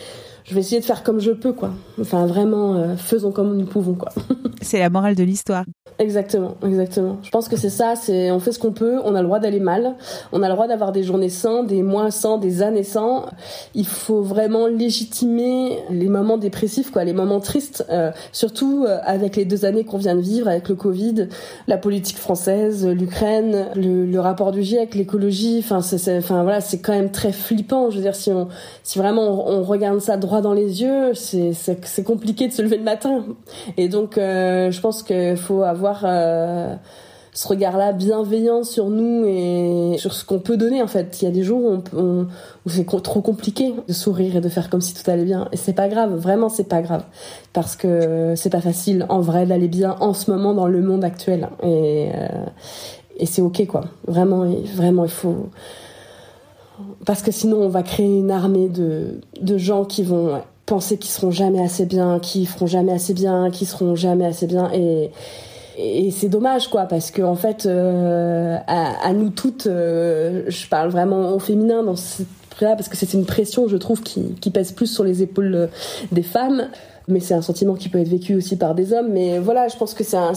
je 0.48 0.54
vais 0.54 0.60
essayer 0.60 0.80
de 0.80 0.86
faire 0.86 1.02
comme 1.02 1.20
je 1.20 1.32
peux, 1.32 1.52
quoi. 1.52 1.72
Enfin, 2.00 2.26
vraiment, 2.26 2.74
euh, 2.74 2.96
faisons 2.96 3.32
comme 3.32 3.54
nous 3.54 3.66
pouvons, 3.66 3.94
quoi. 3.94 4.08
c'est 4.62 4.78
la 4.78 4.88
morale 4.88 5.14
de 5.14 5.22
l'histoire. 5.22 5.64
Exactement, 6.00 6.54
exactement. 6.64 7.16
Je 7.24 7.30
pense 7.30 7.48
que 7.48 7.56
c'est 7.56 7.70
ça, 7.70 7.94
c'est 7.96 8.30
on 8.30 8.38
fait 8.38 8.52
ce 8.52 8.60
qu'on 8.60 8.70
peut, 8.70 9.00
on 9.04 9.16
a 9.16 9.20
le 9.20 9.26
droit 9.26 9.40
d'aller 9.40 9.58
mal, 9.58 9.96
on 10.30 10.44
a 10.44 10.48
le 10.48 10.54
droit 10.54 10.68
d'avoir 10.68 10.92
des 10.92 11.02
journées 11.02 11.28
sans, 11.28 11.64
des 11.64 11.82
mois 11.82 12.12
sans, 12.12 12.38
des 12.38 12.62
années 12.62 12.84
sans. 12.84 13.26
Il 13.74 13.84
faut 13.84 14.22
vraiment 14.22 14.68
légitimer 14.68 15.80
les 15.90 16.08
moments 16.08 16.38
dépressifs, 16.38 16.92
quoi, 16.92 17.02
les 17.02 17.12
moments 17.12 17.40
tristes, 17.40 17.84
euh, 17.90 18.12
surtout 18.30 18.84
euh, 18.86 18.98
avec 19.02 19.34
les 19.34 19.44
deux 19.44 19.64
années 19.64 19.82
qu'on 19.82 19.98
vient 19.98 20.14
de 20.14 20.20
vivre, 20.20 20.46
avec 20.46 20.68
le 20.68 20.76
Covid, 20.76 21.26
la 21.66 21.78
politique 21.78 22.18
française, 22.18 22.86
l'Ukraine, 22.86 23.66
le, 23.74 24.18
rapport 24.20 24.52
du 24.52 24.62
GIEC, 24.62 24.94
l'écologie. 24.94 25.58
Enfin, 25.64 25.80
c'est, 25.80 26.20
voilà, 26.20 26.60
c'est 26.60 26.78
quand 26.78 26.92
même 26.92 27.10
très 27.10 27.32
flippant. 27.32 27.90
Je 27.90 27.96
veux 27.96 28.02
dire, 28.02 28.14
si 28.14 28.30
vraiment 28.98 29.48
on, 29.48 29.64
regarde 29.64 30.00
ça 30.00 30.16
droit 30.16 30.42
dans 30.42 30.54
les 30.54 30.80
yeux, 30.82 31.14
c'est, 31.14 31.52
c'est, 31.54 32.04
compliqué 32.04 32.46
de 32.46 32.52
se 32.52 32.62
lever 32.62 32.76
le 32.76 32.84
matin. 32.84 33.24
Et 33.76 33.88
donc, 33.88 34.16
euh, 34.16 34.70
je 34.70 34.80
pense 34.80 35.02
qu'il 35.02 35.36
faut 35.36 35.62
avoir 35.62 35.87
euh, 36.04 36.74
ce 37.32 37.46
regard-là 37.46 37.92
bienveillant 37.92 38.64
sur 38.64 38.90
nous 38.90 39.24
et 39.24 39.96
sur 39.98 40.12
ce 40.12 40.24
qu'on 40.24 40.40
peut 40.40 40.56
donner 40.56 40.82
en 40.82 40.86
fait. 40.88 41.22
Il 41.22 41.26
y 41.26 41.28
a 41.28 41.30
des 41.30 41.42
jours 41.42 41.80
où, 41.94 42.26
c'est 42.66 42.84
trop 42.84 43.20
compliqué 43.20 43.74
de 43.86 43.92
sourire 43.92 44.36
et 44.36 44.40
de 44.40 44.48
faire 44.48 44.68
comme 44.70 44.80
si 44.80 44.92
tout 44.92 45.08
allait 45.08 45.24
bien. 45.24 45.48
Et 45.52 45.56
c'est 45.56 45.72
pas 45.72 45.88
grave, 45.88 46.14
vraiment 46.16 46.48
c'est 46.48 46.68
pas 46.68 46.82
grave. 46.82 47.04
Parce 47.52 47.76
que 47.76 48.34
c'est 48.36 48.50
pas 48.50 48.60
facile 48.60 49.06
en 49.08 49.20
vrai 49.20 49.46
d'aller 49.46 49.68
bien 49.68 49.96
en 50.00 50.14
ce 50.14 50.30
moment 50.30 50.52
dans 50.54 50.66
le 50.66 50.80
monde 50.82 51.04
actuel. 51.04 51.48
Et, 51.62 52.10
euh, 52.14 52.28
c'est 53.24 53.42
ok 53.42 53.66
quoi. 53.66 53.84
Vraiment, 54.06 54.44
vraiment 54.74 55.04
il 55.04 55.10
faut... 55.10 55.48
Parce 57.04 57.22
que 57.22 57.30
sinon 57.30 57.58
on 57.58 57.68
va 57.68 57.82
créer 57.82 58.18
une 58.18 58.30
armée 58.30 58.68
de, 58.68 59.20
de 59.40 59.58
gens 59.58 59.84
qui 59.84 60.02
vont 60.02 60.40
penser 60.66 60.98
qu'ils 60.98 61.10
seront 61.10 61.30
jamais 61.30 61.62
assez 61.62 61.86
bien, 61.86 62.20
qui 62.20 62.46
feront 62.46 62.66
jamais 62.66 62.92
assez 62.92 63.14
bien, 63.14 63.50
qui 63.50 63.64
seront 63.64 63.94
jamais 63.96 64.26
assez 64.26 64.46
bien. 64.46 64.70
Et, 64.72 65.10
et 65.80 66.10
c'est 66.10 66.28
dommage 66.28 66.68
quoi 66.68 66.86
parce 66.86 67.12
que 67.12 67.22
en 67.22 67.36
fait 67.36 67.66
euh, 67.66 68.58
à, 68.66 69.12
nous 69.12 69.30
toutes 69.30 69.68
euh, 69.68 70.42
je 70.48 70.68
parle 70.68 70.90
vraiment 70.90 71.32
au 71.34 71.38
féminin 71.38 71.84
dans 71.84 71.94
ce 71.94 72.24
là 72.60 72.74
parce 72.74 72.88
que 72.88 72.96
c'est 72.96 73.14
une 73.14 73.24
pression 73.24 73.68
je 73.68 73.76
trouve 73.76 74.02
qui, 74.02 74.34
qui 74.40 74.50
pèse 74.50 74.72
plus 74.72 74.88
sur 74.88 75.04
les 75.04 75.22
épaules 75.22 75.54
euh, 75.54 75.66
des 76.10 76.24
femmes. 76.24 76.68
Mais 77.06 77.20
c'est 77.20 77.32
un 77.32 77.40
sentiment 77.40 77.74
qui 77.74 77.88
peut 77.88 78.00
être 78.00 78.08
vécu 78.08 78.34
aussi 78.34 78.56
par 78.56 78.74
des 78.74 78.92
hommes. 78.92 79.08
Mais 79.10 79.38
voilà 79.38 79.68
je 79.68 79.76
pense 79.76 79.94
que 79.94 80.02
c'est 80.04 80.16
un 80.16 80.32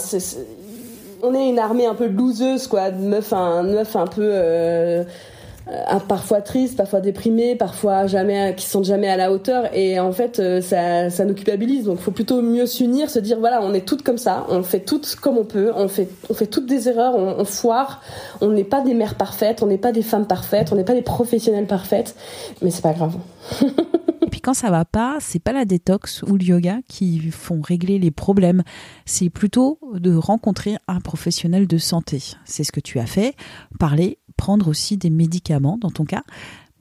on 1.24 1.34
est 1.34 1.50
une 1.50 1.60
armée 1.60 1.86
un 1.86 1.96
peu 1.96 2.08
loseuse 2.08 2.68
quoi 2.68 2.92
de 2.92 3.02
meufs 3.02 3.34
un 3.34 3.64
meuf 3.64 3.96
un 3.96 4.08
peu 4.08 4.22
euh, 4.24 5.04
parfois 6.08 6.42
tristes, 6.42 6.78
parfois 6.78 7.02
déprimés, 7.02 7.56
parfois 7.56 8.08
jamais, 8.08 8.56
qui 8.56 8.66
sont 8.66 8.84
jamais 8.84 9.08
à 9.08 9.18
la 9.18 9.32
hauteur. 9.32 9.70
Et 9.74 10.00
en 10.00 10.12
fait, 10.12 10.40
euh, 10.40 10.62
ça, 10.62 11.10
ça 11.10 11.26
nous 11.26 11.34
culpabilise. 11.34 11.86
Donc, 11.86 12.00
faut 12.00 12.12
plutôt 12.12 12.42
mieux 12.42 12.66
s'unir, 12.66 13.10
se 13.10 13.20
dire 13.20 13.40
voilà, 13.40 13.62
on 13.62 13.74
est 13.74 13.86
toutes 13.86 14.04
comme 14.04 14.18
ça, 14.18 14.46
on 14.50 14.64
fait 14.64 14.80
toutes 14.80 15.16
comme 15.16 15.38
on 15.38 15.46
peut, 15.46 15.72
on 15.76 15.88
fait, 15.88 16.10
on 16.30 16.34
fait 16.34 16.48
toutes 16.48 16.66
des 16.66 16.90
erreurs, 16.90 17.16
on, 17.16 17.40
on 17.40 17.46
foire. 17.46 18.02
On 18.42 18.50
n'est 18.50 18.64
pas 18.64 18.82
des 18.82 18.94
mères 18.94 19.16
parfaites, 19.16 19.62
on 19.64 19.68
n'est 19.68 19.78
pas 19.78 19.92
des 19.92 20.04
femmes 20.04 20.28
parfaites, 20.28 20.72
on 20.72 20.76
n'est 20.76 20.84
pas 20.84 20.94
des 20.96 21.02
professionnels 21.02 21.68
parfaites, 21.68 22.16
mais 22.62 22.72
c'est 22.72 22.84
pas 22.84 22.94
grave. 22.94 23.16
Quand 24.42 24.54
ça 24.56 24.72
va 24.72 24.86
pas, 24.86 25.18
c'est 25.20 25.40
pas 25.40 25.54
la 25.54 25.66
détox 25.66 26.24
ou 26.24 26.36
le 26.36 26.44
yoga 26.44 26.80
qui 26.88 27.30
font 27.30 27.62
régler 27.62 28.00
les 28.00 28.10
problèmes, 28.10 28.64
c'est 29.06 29.30
plutôt 29.30 29.80
de 29.94 30.16
rencontrer 30.16 30.78
un 30.88 31.00
professionnel 31.00 31.68
de 31.68 31.78
santé. 31.78 32.24
C'est 32.46 32.64
ce 32.64 32.72
que 32.72 32.80
tu 32.80 32.98
as 33.00 33.06
fait, 33.06 33.36
parler, 33.80 34.18
prendre 34.38 34.68
aussi 34.68 34.98
des 34.98 35.12
médicaments 35.12 35.78
dans 35.80 35.92
ton 35.92 36.06
cas 36.06 36.24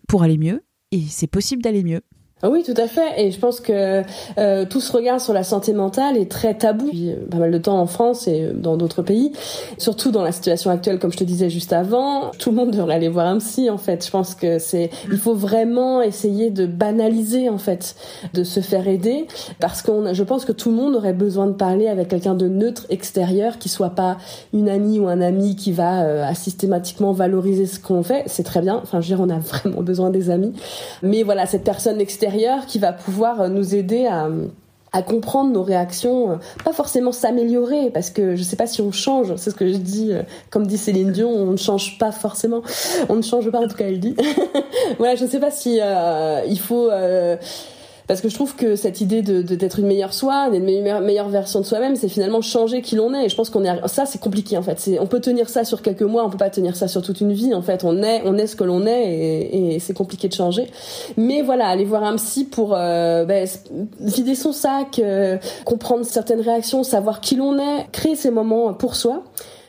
pour 0.08 0.22
aller 0.22 0.38
mieux 0.38 0.64
et 0.90 1.02
c'est 1.08 1.26
possible 1.26 1.62
d'aller 1.62 1.84
mieux. 1.84 2.00
Ah 2.42 2.48
oui, 2.48 2.62
tout 2.62 2.74
à 2.78 2.86
fait. 2.86 3.22
Et 3.22 3.30
je 3.30 3.38
pense 3.38 3.60
que 3.60 4.02
euh, 4.38 4.64
tout 4.64 4.80
ce 4.80 4.90
regard 4.92 5.20
sur 5.20 5.34
la 5.34 5.44
santé 5.44 5.74
mentale 5.74 6.16
est 6.16 6.30
très 6.30 6.54
tabou 6.54 6.86
depuis 6.86 7.10
euh, 7.10 7.16
pas 7.30 7.36
mal 7.36 7.50
de 7.50 7.58
temps 7.58 7.78
en 7.78 7.86
France 7.86 8.26
et 8.28 8.44
euh, 8.44 8.52
dans 8.54 8.78
d'autres 8.78 9.02
pays. 9.02 9.32
Surtout 9.76 10.10
dans 10.10 10.22
la 10.22 10.32
situation 10.32 10.70
actuelle, 10.70 10.98
comme 10.98 11.12
je 11.12 11.18
te 11.18 11.24
disais 11.24 11.50
juste 11.50 11.74
avant, 11.74 12.30
tout 12.38 12.48
le 12.48 12.56
monde 12.56 12.70
devrait 12.70 12.94
aller 12.94 13.10
voir 13.10 13.26
un 13.26 13.38
psy. 13.38 13.68
En 13.68 13.76
fait, 13.76 14.06
je 14.06 14.10
pense 14.10 14.34
que 14.34 14.58
c'est, 14.58 14.88
il 15.10 15.18
faut 15.18 15.34
vraiment 15.34 16.00
essayer 16.00 16.48
de 16.48 16.64
banaliser 16.64 17.50
en 17.50 17.58
fait, 17.58 17.94
de 18.32 18.42
se 18.42 18.60
faire 18.60 18.88
aider, 18.88 19.26
parce 19.58 19.82
qu'on, 19.82 20.14
je 20.14 20.22
pense 20.22 20.46
que 20.46 20.52
tout 20.52 20.70
le 20.70 20.76
monde 20.76 20.94
aurait 20.96 21.12
besoin 21.12 21.46
de 21.46 21.52
parler 21.52 21.88
avec 21.88 22.08
quelqu'un 22.08 22.34
de 22.34 22.48
neutre 22.48 22.86
extérieur, 22.88 23.58
qui 23.58 23.68
soit 23.68 23.90
pas 23.90 24.16
une 24.54 24.70
amie 24.70 24.98
ou 24.98 25.08
un 25.08 25.20
ami 25.20 25.56
qui 25.56 25.72
va 25.72 26.34
systématiquement 26.34 27.12
valoriser 27.12 27.66
ce 27.66 27.78
qu'on 27.78 28.02
fait. 28.02 28.22
C'est 28.26 28.44
très 28.44 28.62
bien. 28.62 28.80
Enfin, 28.82 29.02
je 29.02 29.10
veux 29.10 29.16
dire, 29.16 29.26
on 29.26 29.30
a 29.30 29.38
vraiment 29.58 29.82
besoin 29.82 30.08
des 30.08 30.30
amis. 30.30 30.54
Mais 31.02 31.22
voilà, 31.22 31.44
cette 31.44 31.64
personne 31.64 32.00
extérieure 32.00 32.29
qui 32.66 32.78
va 32.78 32.92
pouvoir 32.92 33.40
euh, 33.40 33.48
nous 33.48 33.74
aider 33.74 34.06
à 34.06 35.02
comprendre 35.02 35.52
nos 35.52 35.62
réactions, 35.62 36.32
euh, 36.32 36.36
pas 36.64 36.72
forcément 36.72 37.12
s'améliorer, 37.12 37.90
parce 37.90 38.10
que 38.10 38.34
je 38.34 38.42
sais 38.42 38.56
pas 38.56 38.66
si 38.66 38.80
on 38.80 38.92
change, 38.92 39.34
c'est 39.36 39.50
ce 39.50 39.54
que 39.54 39.68
je 39.68 39.76
dis, 39.76 40.12
euh, 40.12 40.22
comme 40.50 40.66
dit 40.66 40.78
Céline 40.78 41.12
Dion, 41.12 41.30
on 41.30 41.52
ne 41.52 41.56
change 41.56 41.98
pas 41.98 42.12
forcément, 42.12 42.62
on 43.08 43.16
ne 43.16 43.22
change 43.22 43.50
pas 43.50 43.60
en 43.60 43.68
tout 43.68 43.76
cas 43.76 43.86
elle 43.86 44.00
dit. 44.00 44.16
voilà, 44.98 45.14
je 45.14 45.26
sais 45.26 45.40
pas 45.40 45.50
si 45.50 45.78
il 46.48 46.60
faut 46.60 46.90
parce 48.10 48.22
que 48.22 48.28
je 48.28 48.34
trouve 48.34 48.56
que 48.56 48.74
cette 48.74 49.00
idée 49.00 49.22
de 49.22 49.40
d'être 49.40 49.78
une 49.78 49.86
meilleure 49.86 50.12
soi, 50.12 50.50
d'être 50.50 50.58
une 50.58 50.82
meilleure, 50.82 51.00
meilleure 51.00 51.28
version 51.28 51.60
de 51.60 51.64
soi-même, 51.64 51.94
c'est 51.94 52.08
finalement 52.08 52.40
changer 52.40 52.82
qui 52.82 52.96
l'on 52.96 53.14
est. 53.14 53.26
Et 53.26 53.28
je 53.28 53.36
pense 53.36 53.50
qu'on 53.50 53.62
est 53.62 53.86
ça, 53.86 54.04
c'est 54.04 54.18
compliqué 54.20 54.56
en 54.56 54.62
fait. 54.62 54.90
On 55.00 55.06
peut 55.06 55.20
tenir 55.20 55.48
ça 55.48 55.62
sur 55.62 55.80
quelques 55.80 56.02
mois, 56.02 56.24
on 56.24 56.28
peut 56.28 56.36
pas 56.36 56.50
tenir 56.50 56.74
ça 56.74 56.88
sur 56.88 57.02
toute 57.02 57.20
une 57.20 57.32
vie. 57.32 57.54
En 57.54 57.62
fait, 57.62 57.84
on 57.84 58.02
est 58.02 58.22
on 58.24 58.36
est 58.36 58.48
ce 58.48 58.56
que 58.56 58.64
l'on 58.64 58.84
est 58.84 59.14
et, 59.14 59.76
et 59.76 59.78
c'est 59.78 59.94
compliqué 59.94 60.26
de 60.26 60.34
changer. 60.34 60.66
Mais 61.16 61.42
voilà, 61.42 61.68
aller 61.68 61.84
voir 61.84 62.02
un 62.02 62.16
psy 62.16 62.46
pour 62.46 62.74
euh, 62.74 63.24
ben, 63.26 63.46
vider 64.00 64.34
son 64.34 64.50
sac, 64.50 64.98
euh, 64.98 65.38
comprendre 65.64 66.04
certaines 66.04 66.40
réactions, 66.40 66.82
savoir 66.82 67.20
qui 67.20 67.36
l'on 67.36 67.60
est, 67.60 67.86
créer 67.92 68.16
ces 68.16 68.32
moments 68.32 68.74
pour 68.74 68.96
soi. 68.96 69.22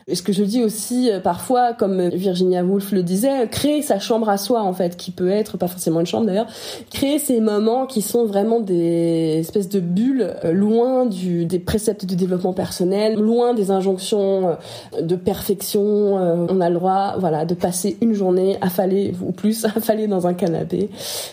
Et 0.07 0.15
ce 0.15 0.23
que 0.23 0.33
je 0.33 0.43
dis 0.43 0.63
aussi 0.63 1.11
euh, 1.11 1.19
parfois, 1.19 1.73
comme 1.73 2.09
Virginia 2.09 2.63
Woolf 2.63 2.91
le 2.91 3.03
disait, 3.03 3.47
créer 3.49 3.81
sa 3.81 3.99
chambre 3.99 4.29
à 4.29 4.37
soi 4.37 4.61
en 4.63 4.73
fait, 4.73 4.97
qui 4.97 5.11
peut 5.11 5.29
être 5.29 5.57
pas 5.57 5.67
forcément 5.67 5.99
une 5.99 6.05
chambre 6.05 6.25
d'ailleurs, 6.25 6.47
créer 6.91 7.19
ces 7.19 7.39
moments 7.39 7.85
qui 7.85 8.01
sont 8.01 8.25
vraiment 8.25 8.59
des 8.59 9.37
espèces 9.39 9.69
de 9.69 9.79
bulles 9.79 10.33
euh, 10.43 10.51
loin 10.51 11.05
du, 11.05 11.45
des 11.45 11.59
préceptes 11.59 12.05
du 12.05 12.15
développement 12.15 12.53
personnel, 12.53 13.15
loin 13.15 13.53
des 13.53 13.69
injonctions 13.69 14.57
euh, 14.95 15.01
de 15.01 15.15
perfection. 15.15 15.81
On 15.81 16.61
a 16.61 16.69
le 16.69 16.75
droit, 16.75 17.15
voilà, 17.19 17.45
de 17.45 17.53
passer 17.53 17.97
une 18.01 18.13
journée 18.13 18.57
affalée 18.61 19.13
ou 19.23 19.31
plus 19.31 19.65
affalée 19.75 20.07
dans 20.07 20.27
un 20.27 20.33
canapé, 20.33 20.89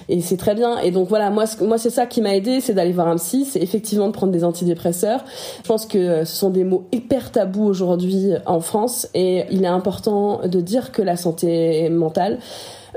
et 0.08 0.20
c'est 0.20 0.36
très 0.36 0.54
bien. 0.54 0.78
Et 0.80 0.90
donc 0.90 1.08
voilà, 1.08 1.30
moi, 1.30 1.44
moi 1.62 1.78
c'est 1.78 1.90
ça 1.90 2.06
qui 2.06 2.20
m'a 2.20 2.34
aidé, 2.34 2.60
c'est 2.60 2.74
d'aller 2.74 2.92
voir 2.92 3.08
un 3.08 3.16
psy, 3.16 3.44
c'est 3.44 3.60
effectivement 3.60 4.08
de 4.08 4.12
prendre 4.12 4.32
des 4.32 4.44
antidépresseurs. 4.44 5.24
Je 5.62 5.68
pense 5.68 5.86
que 5.86 6.24
ce 6.24 6.36
sont 6.36 6.50
des 6.50 6.64
mots 6.64 6.84
hyper 6.92 7.32
tabous 7.32 7.64
aujourd'hui 7.64 8.32
France 8.60 9.08
et 9.14 9.44
il 9.50 9.64
est 9.64 9.68
important 9.68 10.40
de 10.46 10.60
dire 10.60 10.92
que 10.92 11.02
la 11.02 11.16
santé 11.16 11.88
mentale 11.90 12.38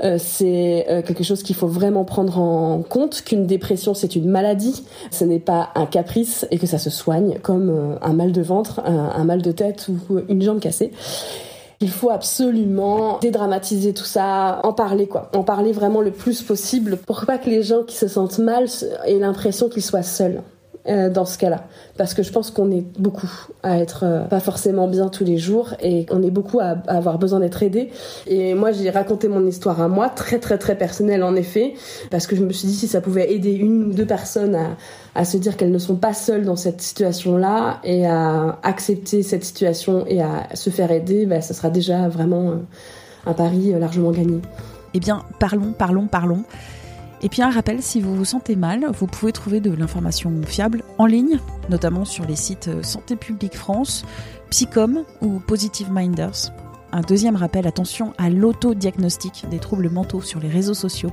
euh, 0.02 0.16
c'est 0.18 0.86
euh, 0.88 1.02
quelque 1.02 1.22
chose 1.22 1.42
qu'il 1.42 1.54
faut 1.54 1.66
vraiment 1.66 2.04
prendre 2.04 2.38
en 2.38 2.82
compte, 2.82 3.22
qu'une 3.22 3.46
dépression 3.46 3.94
c'est 3.94 4.16
une 4.16 4.28
maladie, 4.28 4.84
ce 5.10 5.24
n'est 5.24 5.38
pas 5.38 5.70
un 5.74 5.86
caprice 5.86 6.46
et 6.50 6.58
que 6.58 6.66
ça 6.66 6.78
se 6.78 6.90
soigne 6.90 7.38
comme 7.40 7.70
euh, 7.70 7.98
un 8.02 8.12
mal 8.12 8.32
de 8.32 8.42
ventre, 8.42 8.80
un, 8.84 9.24
mal 9.24 9.42
de 9.42 9.52
tête 9.52 9.88
ou 9.88 10.20
une 10.28 10.42
jambe 10.42 10.60
cassée. 10.60 10.90
Il 11.80 11.90
faut 11.90 12.10
absolument 12.10 13.18
dédramatiser 13.20 13.92
tout 13.92 14.04
ça, 14.04 14.60
en 14.62 14.72
parler 14.72 15.06
quoi, 15.08 15.30
en 15.34 15.42
parler 15.42 15.72
vraiment 15.72 16.00
le 16.00 16.12
plus 16.12 16.42
possible 16.42 16.96
pour 16.96 17.24
pas 17.26 17.38
que 17.38 17.50
les 17.50 17.62
gens 17.62 17.82
qui 17.82 17.96
se 17.96 18.08
sentent 18.08 18.38
mal 18.38 18.66
aient 19.04 19.18
l'impression 19.18 19.68
qu'ils 19.68 19.82
soient 19.82 20.04
seuls. 20.04 20.42
Euh, 20.88 21.08
dans 21.08 21.24
ce 21.24 21.38
cas-là. 21.38 21.68
Parce 21.96 22.12
que 22.12 22.24
je 22.24 22.32
pense 22.32 22.50
qu'on 22.50 22.72
est 22.72 22.84
beaucoup 22.98 23.30
à 23.62 23.78
être 23.78 24.02
euh, 24.02 24.24
pas 24.24 24.40
forcément 24.40 24.88
bien 24.88 25.10
tous 25.10 25.22
les 25.22 25.38
jours 25.38 25.74
et 25.80 26.06
on 26.10 26.24
est 26.24 26.30
beaucoup 26.32 26.58
à, 26.58 26.74
avoir 26.88 27.18
besoin 27.18 27.38
d'être 27.38 27.62
aidé. 27.62 27.90
Et 28.26 28.54
moi, 28.54 28.72
j'ai 28.72 28.90
raconté 28.90 29.28
mon 29.28 29.46
histoire 29.46 29.80
à 29.80 29.86
moi, 29.86 30.08
très 30.08 30.40
très 30.40 30.58
très 30.58 30.76
personnelle 30.76 31.22
en 31.22 31.36
effet, 31.36 31.74
parce 32.10 32.26
que 32.26 32.34
je 32.34 32.42
me 32.42 32.52
suis 32.52 32.66
dit 32.66 32.74
si 32.74 32.88
ça 32.88 33.00
pouvait 33.00 33.32
aider 33.32 33.52
une 33.52 33.84
ou 33.84 33.92
deux 33.92 34.06
personnes 34.06 34.58
à, 35.14 35.24
se 35.24 35.36
dire 35.36 35.56
qu'elles 35.56 35.70
ne 35.70 35.78
sont 35.78 35.94
pas 35.94 36.14
seules 36.14 36.44
dans 36.44 36.56
cette 36.56 36.82
situation-là 36.82 37.78
et 37.84 38.04
à 38.04 38.58
accepter 38.64 39.22
cette 39.22 39.44
situation 39.44 40.04
et 40.08 40.20
à 40.20 40.48
se 40.54 40.70
faire 40.70 40.90
aider, 40.90 41.26
bah, 41.26 41.42
ça 41.42 41.54
sera 41.54 41.70
déjà 41.70 42.08
vraiment 42.08 42.50
euh, 42.50 42.56
un 43.26 43.34
pari 43.34 43.72
largement 43.78 44.10
gagné. 44.10 44.40
Eh 44.94 44.98
bien, 44.98 45.22
parlons, 45.38 45.74
parlons, 45.78 46.08
parlons. 46.08 46.42
Et 47.24 47.28
puis 47.28 47.42
un 47.42 47.50
rappel, 47.50 47.82
si 47.82 48.00
vous 48.00 48.16
vous 48.16 48.24
sentez 48.24 48.56
mal, 48.56 48.86
vous 48.92 49.06
pouvez 49.06 49.32
trouver 49.32 49.60
de 49.60 49.70
l'information 49.70 50.32
fiable 50.44 50.82
en 50.98 51.06
ligne, 51.06 51.38
notamment 51.70 52.04
sur 52.04 52.24
les 52.26 52.34
sites 52.34 52.82
Santé 52.82 53.14
publique 53.14 53.56
France, 53.56 54.04
Psycom 54.50 55.04
ou 55.20 55.38
Positive 55.38 55.90
Minders. 55.92 56.52
Un 56.90 57.00
deuxième 57.00 57.36
rappel, 57.36 57.66
attention 57.66 58.12
à 58.18 58.28
l'autodiagnostic 58.28 59.46
des 59.50 59.58
troubles 59.58 59.88
mentaux 59.88 60.20
sur 60.20 60.40
les 60.40 60.50
réseaux 60.50 60.74
sociaux. 60.74 61.10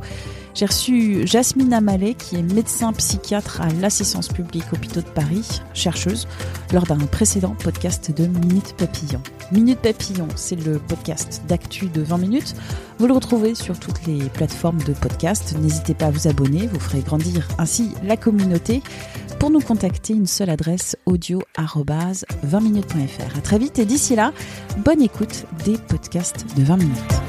J'ai 0.55 0.65
reçu 0.65 1.27
Jasmine 1.27 1.73
Amalé, 1.73 2.15
qui 2.15 2.35
est 2.35 2.41
médecin 2.41 2.91
psychiatre 2.93 3.61
à 3.61 3.69
l'Assistance 3.79 4.27
publique 4.27 4.73
Hôpitaux 4.73 5.01
de 5.01 5.07
Paris, 5.07 5.61
chercheuse, 5.73 6.27
lors 6.73 6.83
d'un 6.83 6.97
précédent 6.97 7.55
podcast 7.61 8.11
de 8.11 8.25
Minute 8.25 8.75
Papillon. 8.77 9.21
Minute 9.51 9.79
Papillon, 9.79 10.27
c'est 10.35 10.55
le 10.55 10.79
podcast 10.79 11.43
d'actu 11.47 11.87
de 11.87 12.01
20 12.01 12.17
minutes. 12.17 12.55
Vous 12.97 13.07
le 13.07 13.13
retrouvez 13.13 13.55
sur 13.55 13.79
toutes 13.79 14.05
les 14.05 14.19
plateformes 14.29 14.81
de 14.83 14.93
podcast. 14.93 15.55
N'hésitez 15.59 15.93
pas 15.93 16.07
à 16.07 16.11
vous 16.11 16.27
abonner, 16.27 16.67
vous 16.67 16.79
ferez 16.79 17.01
grandir 17.01 17.47
ainsi 17.57 17.91
la 18.03 18.17
communauté. 18.17 18.81
Pour 19.39 19.51
nous 19.51 19.61
contacter, 19.61 20.13
une 20.13 20.27
seule 20.27 20.49
adresse 20.49 20.97
audio 21.05 21.41
20minutes.fr. 21.57 23.37
À 23.37 23.41
très 23.41 23.57
vite 23.57 23.79
et 23.79 23.85
d'ici 23.85 24.15
là, 24.15 24.33
bonne 24.79 25.01
écoute 25.01 25.45
des 25.63 25.77
podcasts 25.77 26.45
de 26.57 26.63
20 26.63 26.77
minutes. 26.77 27.28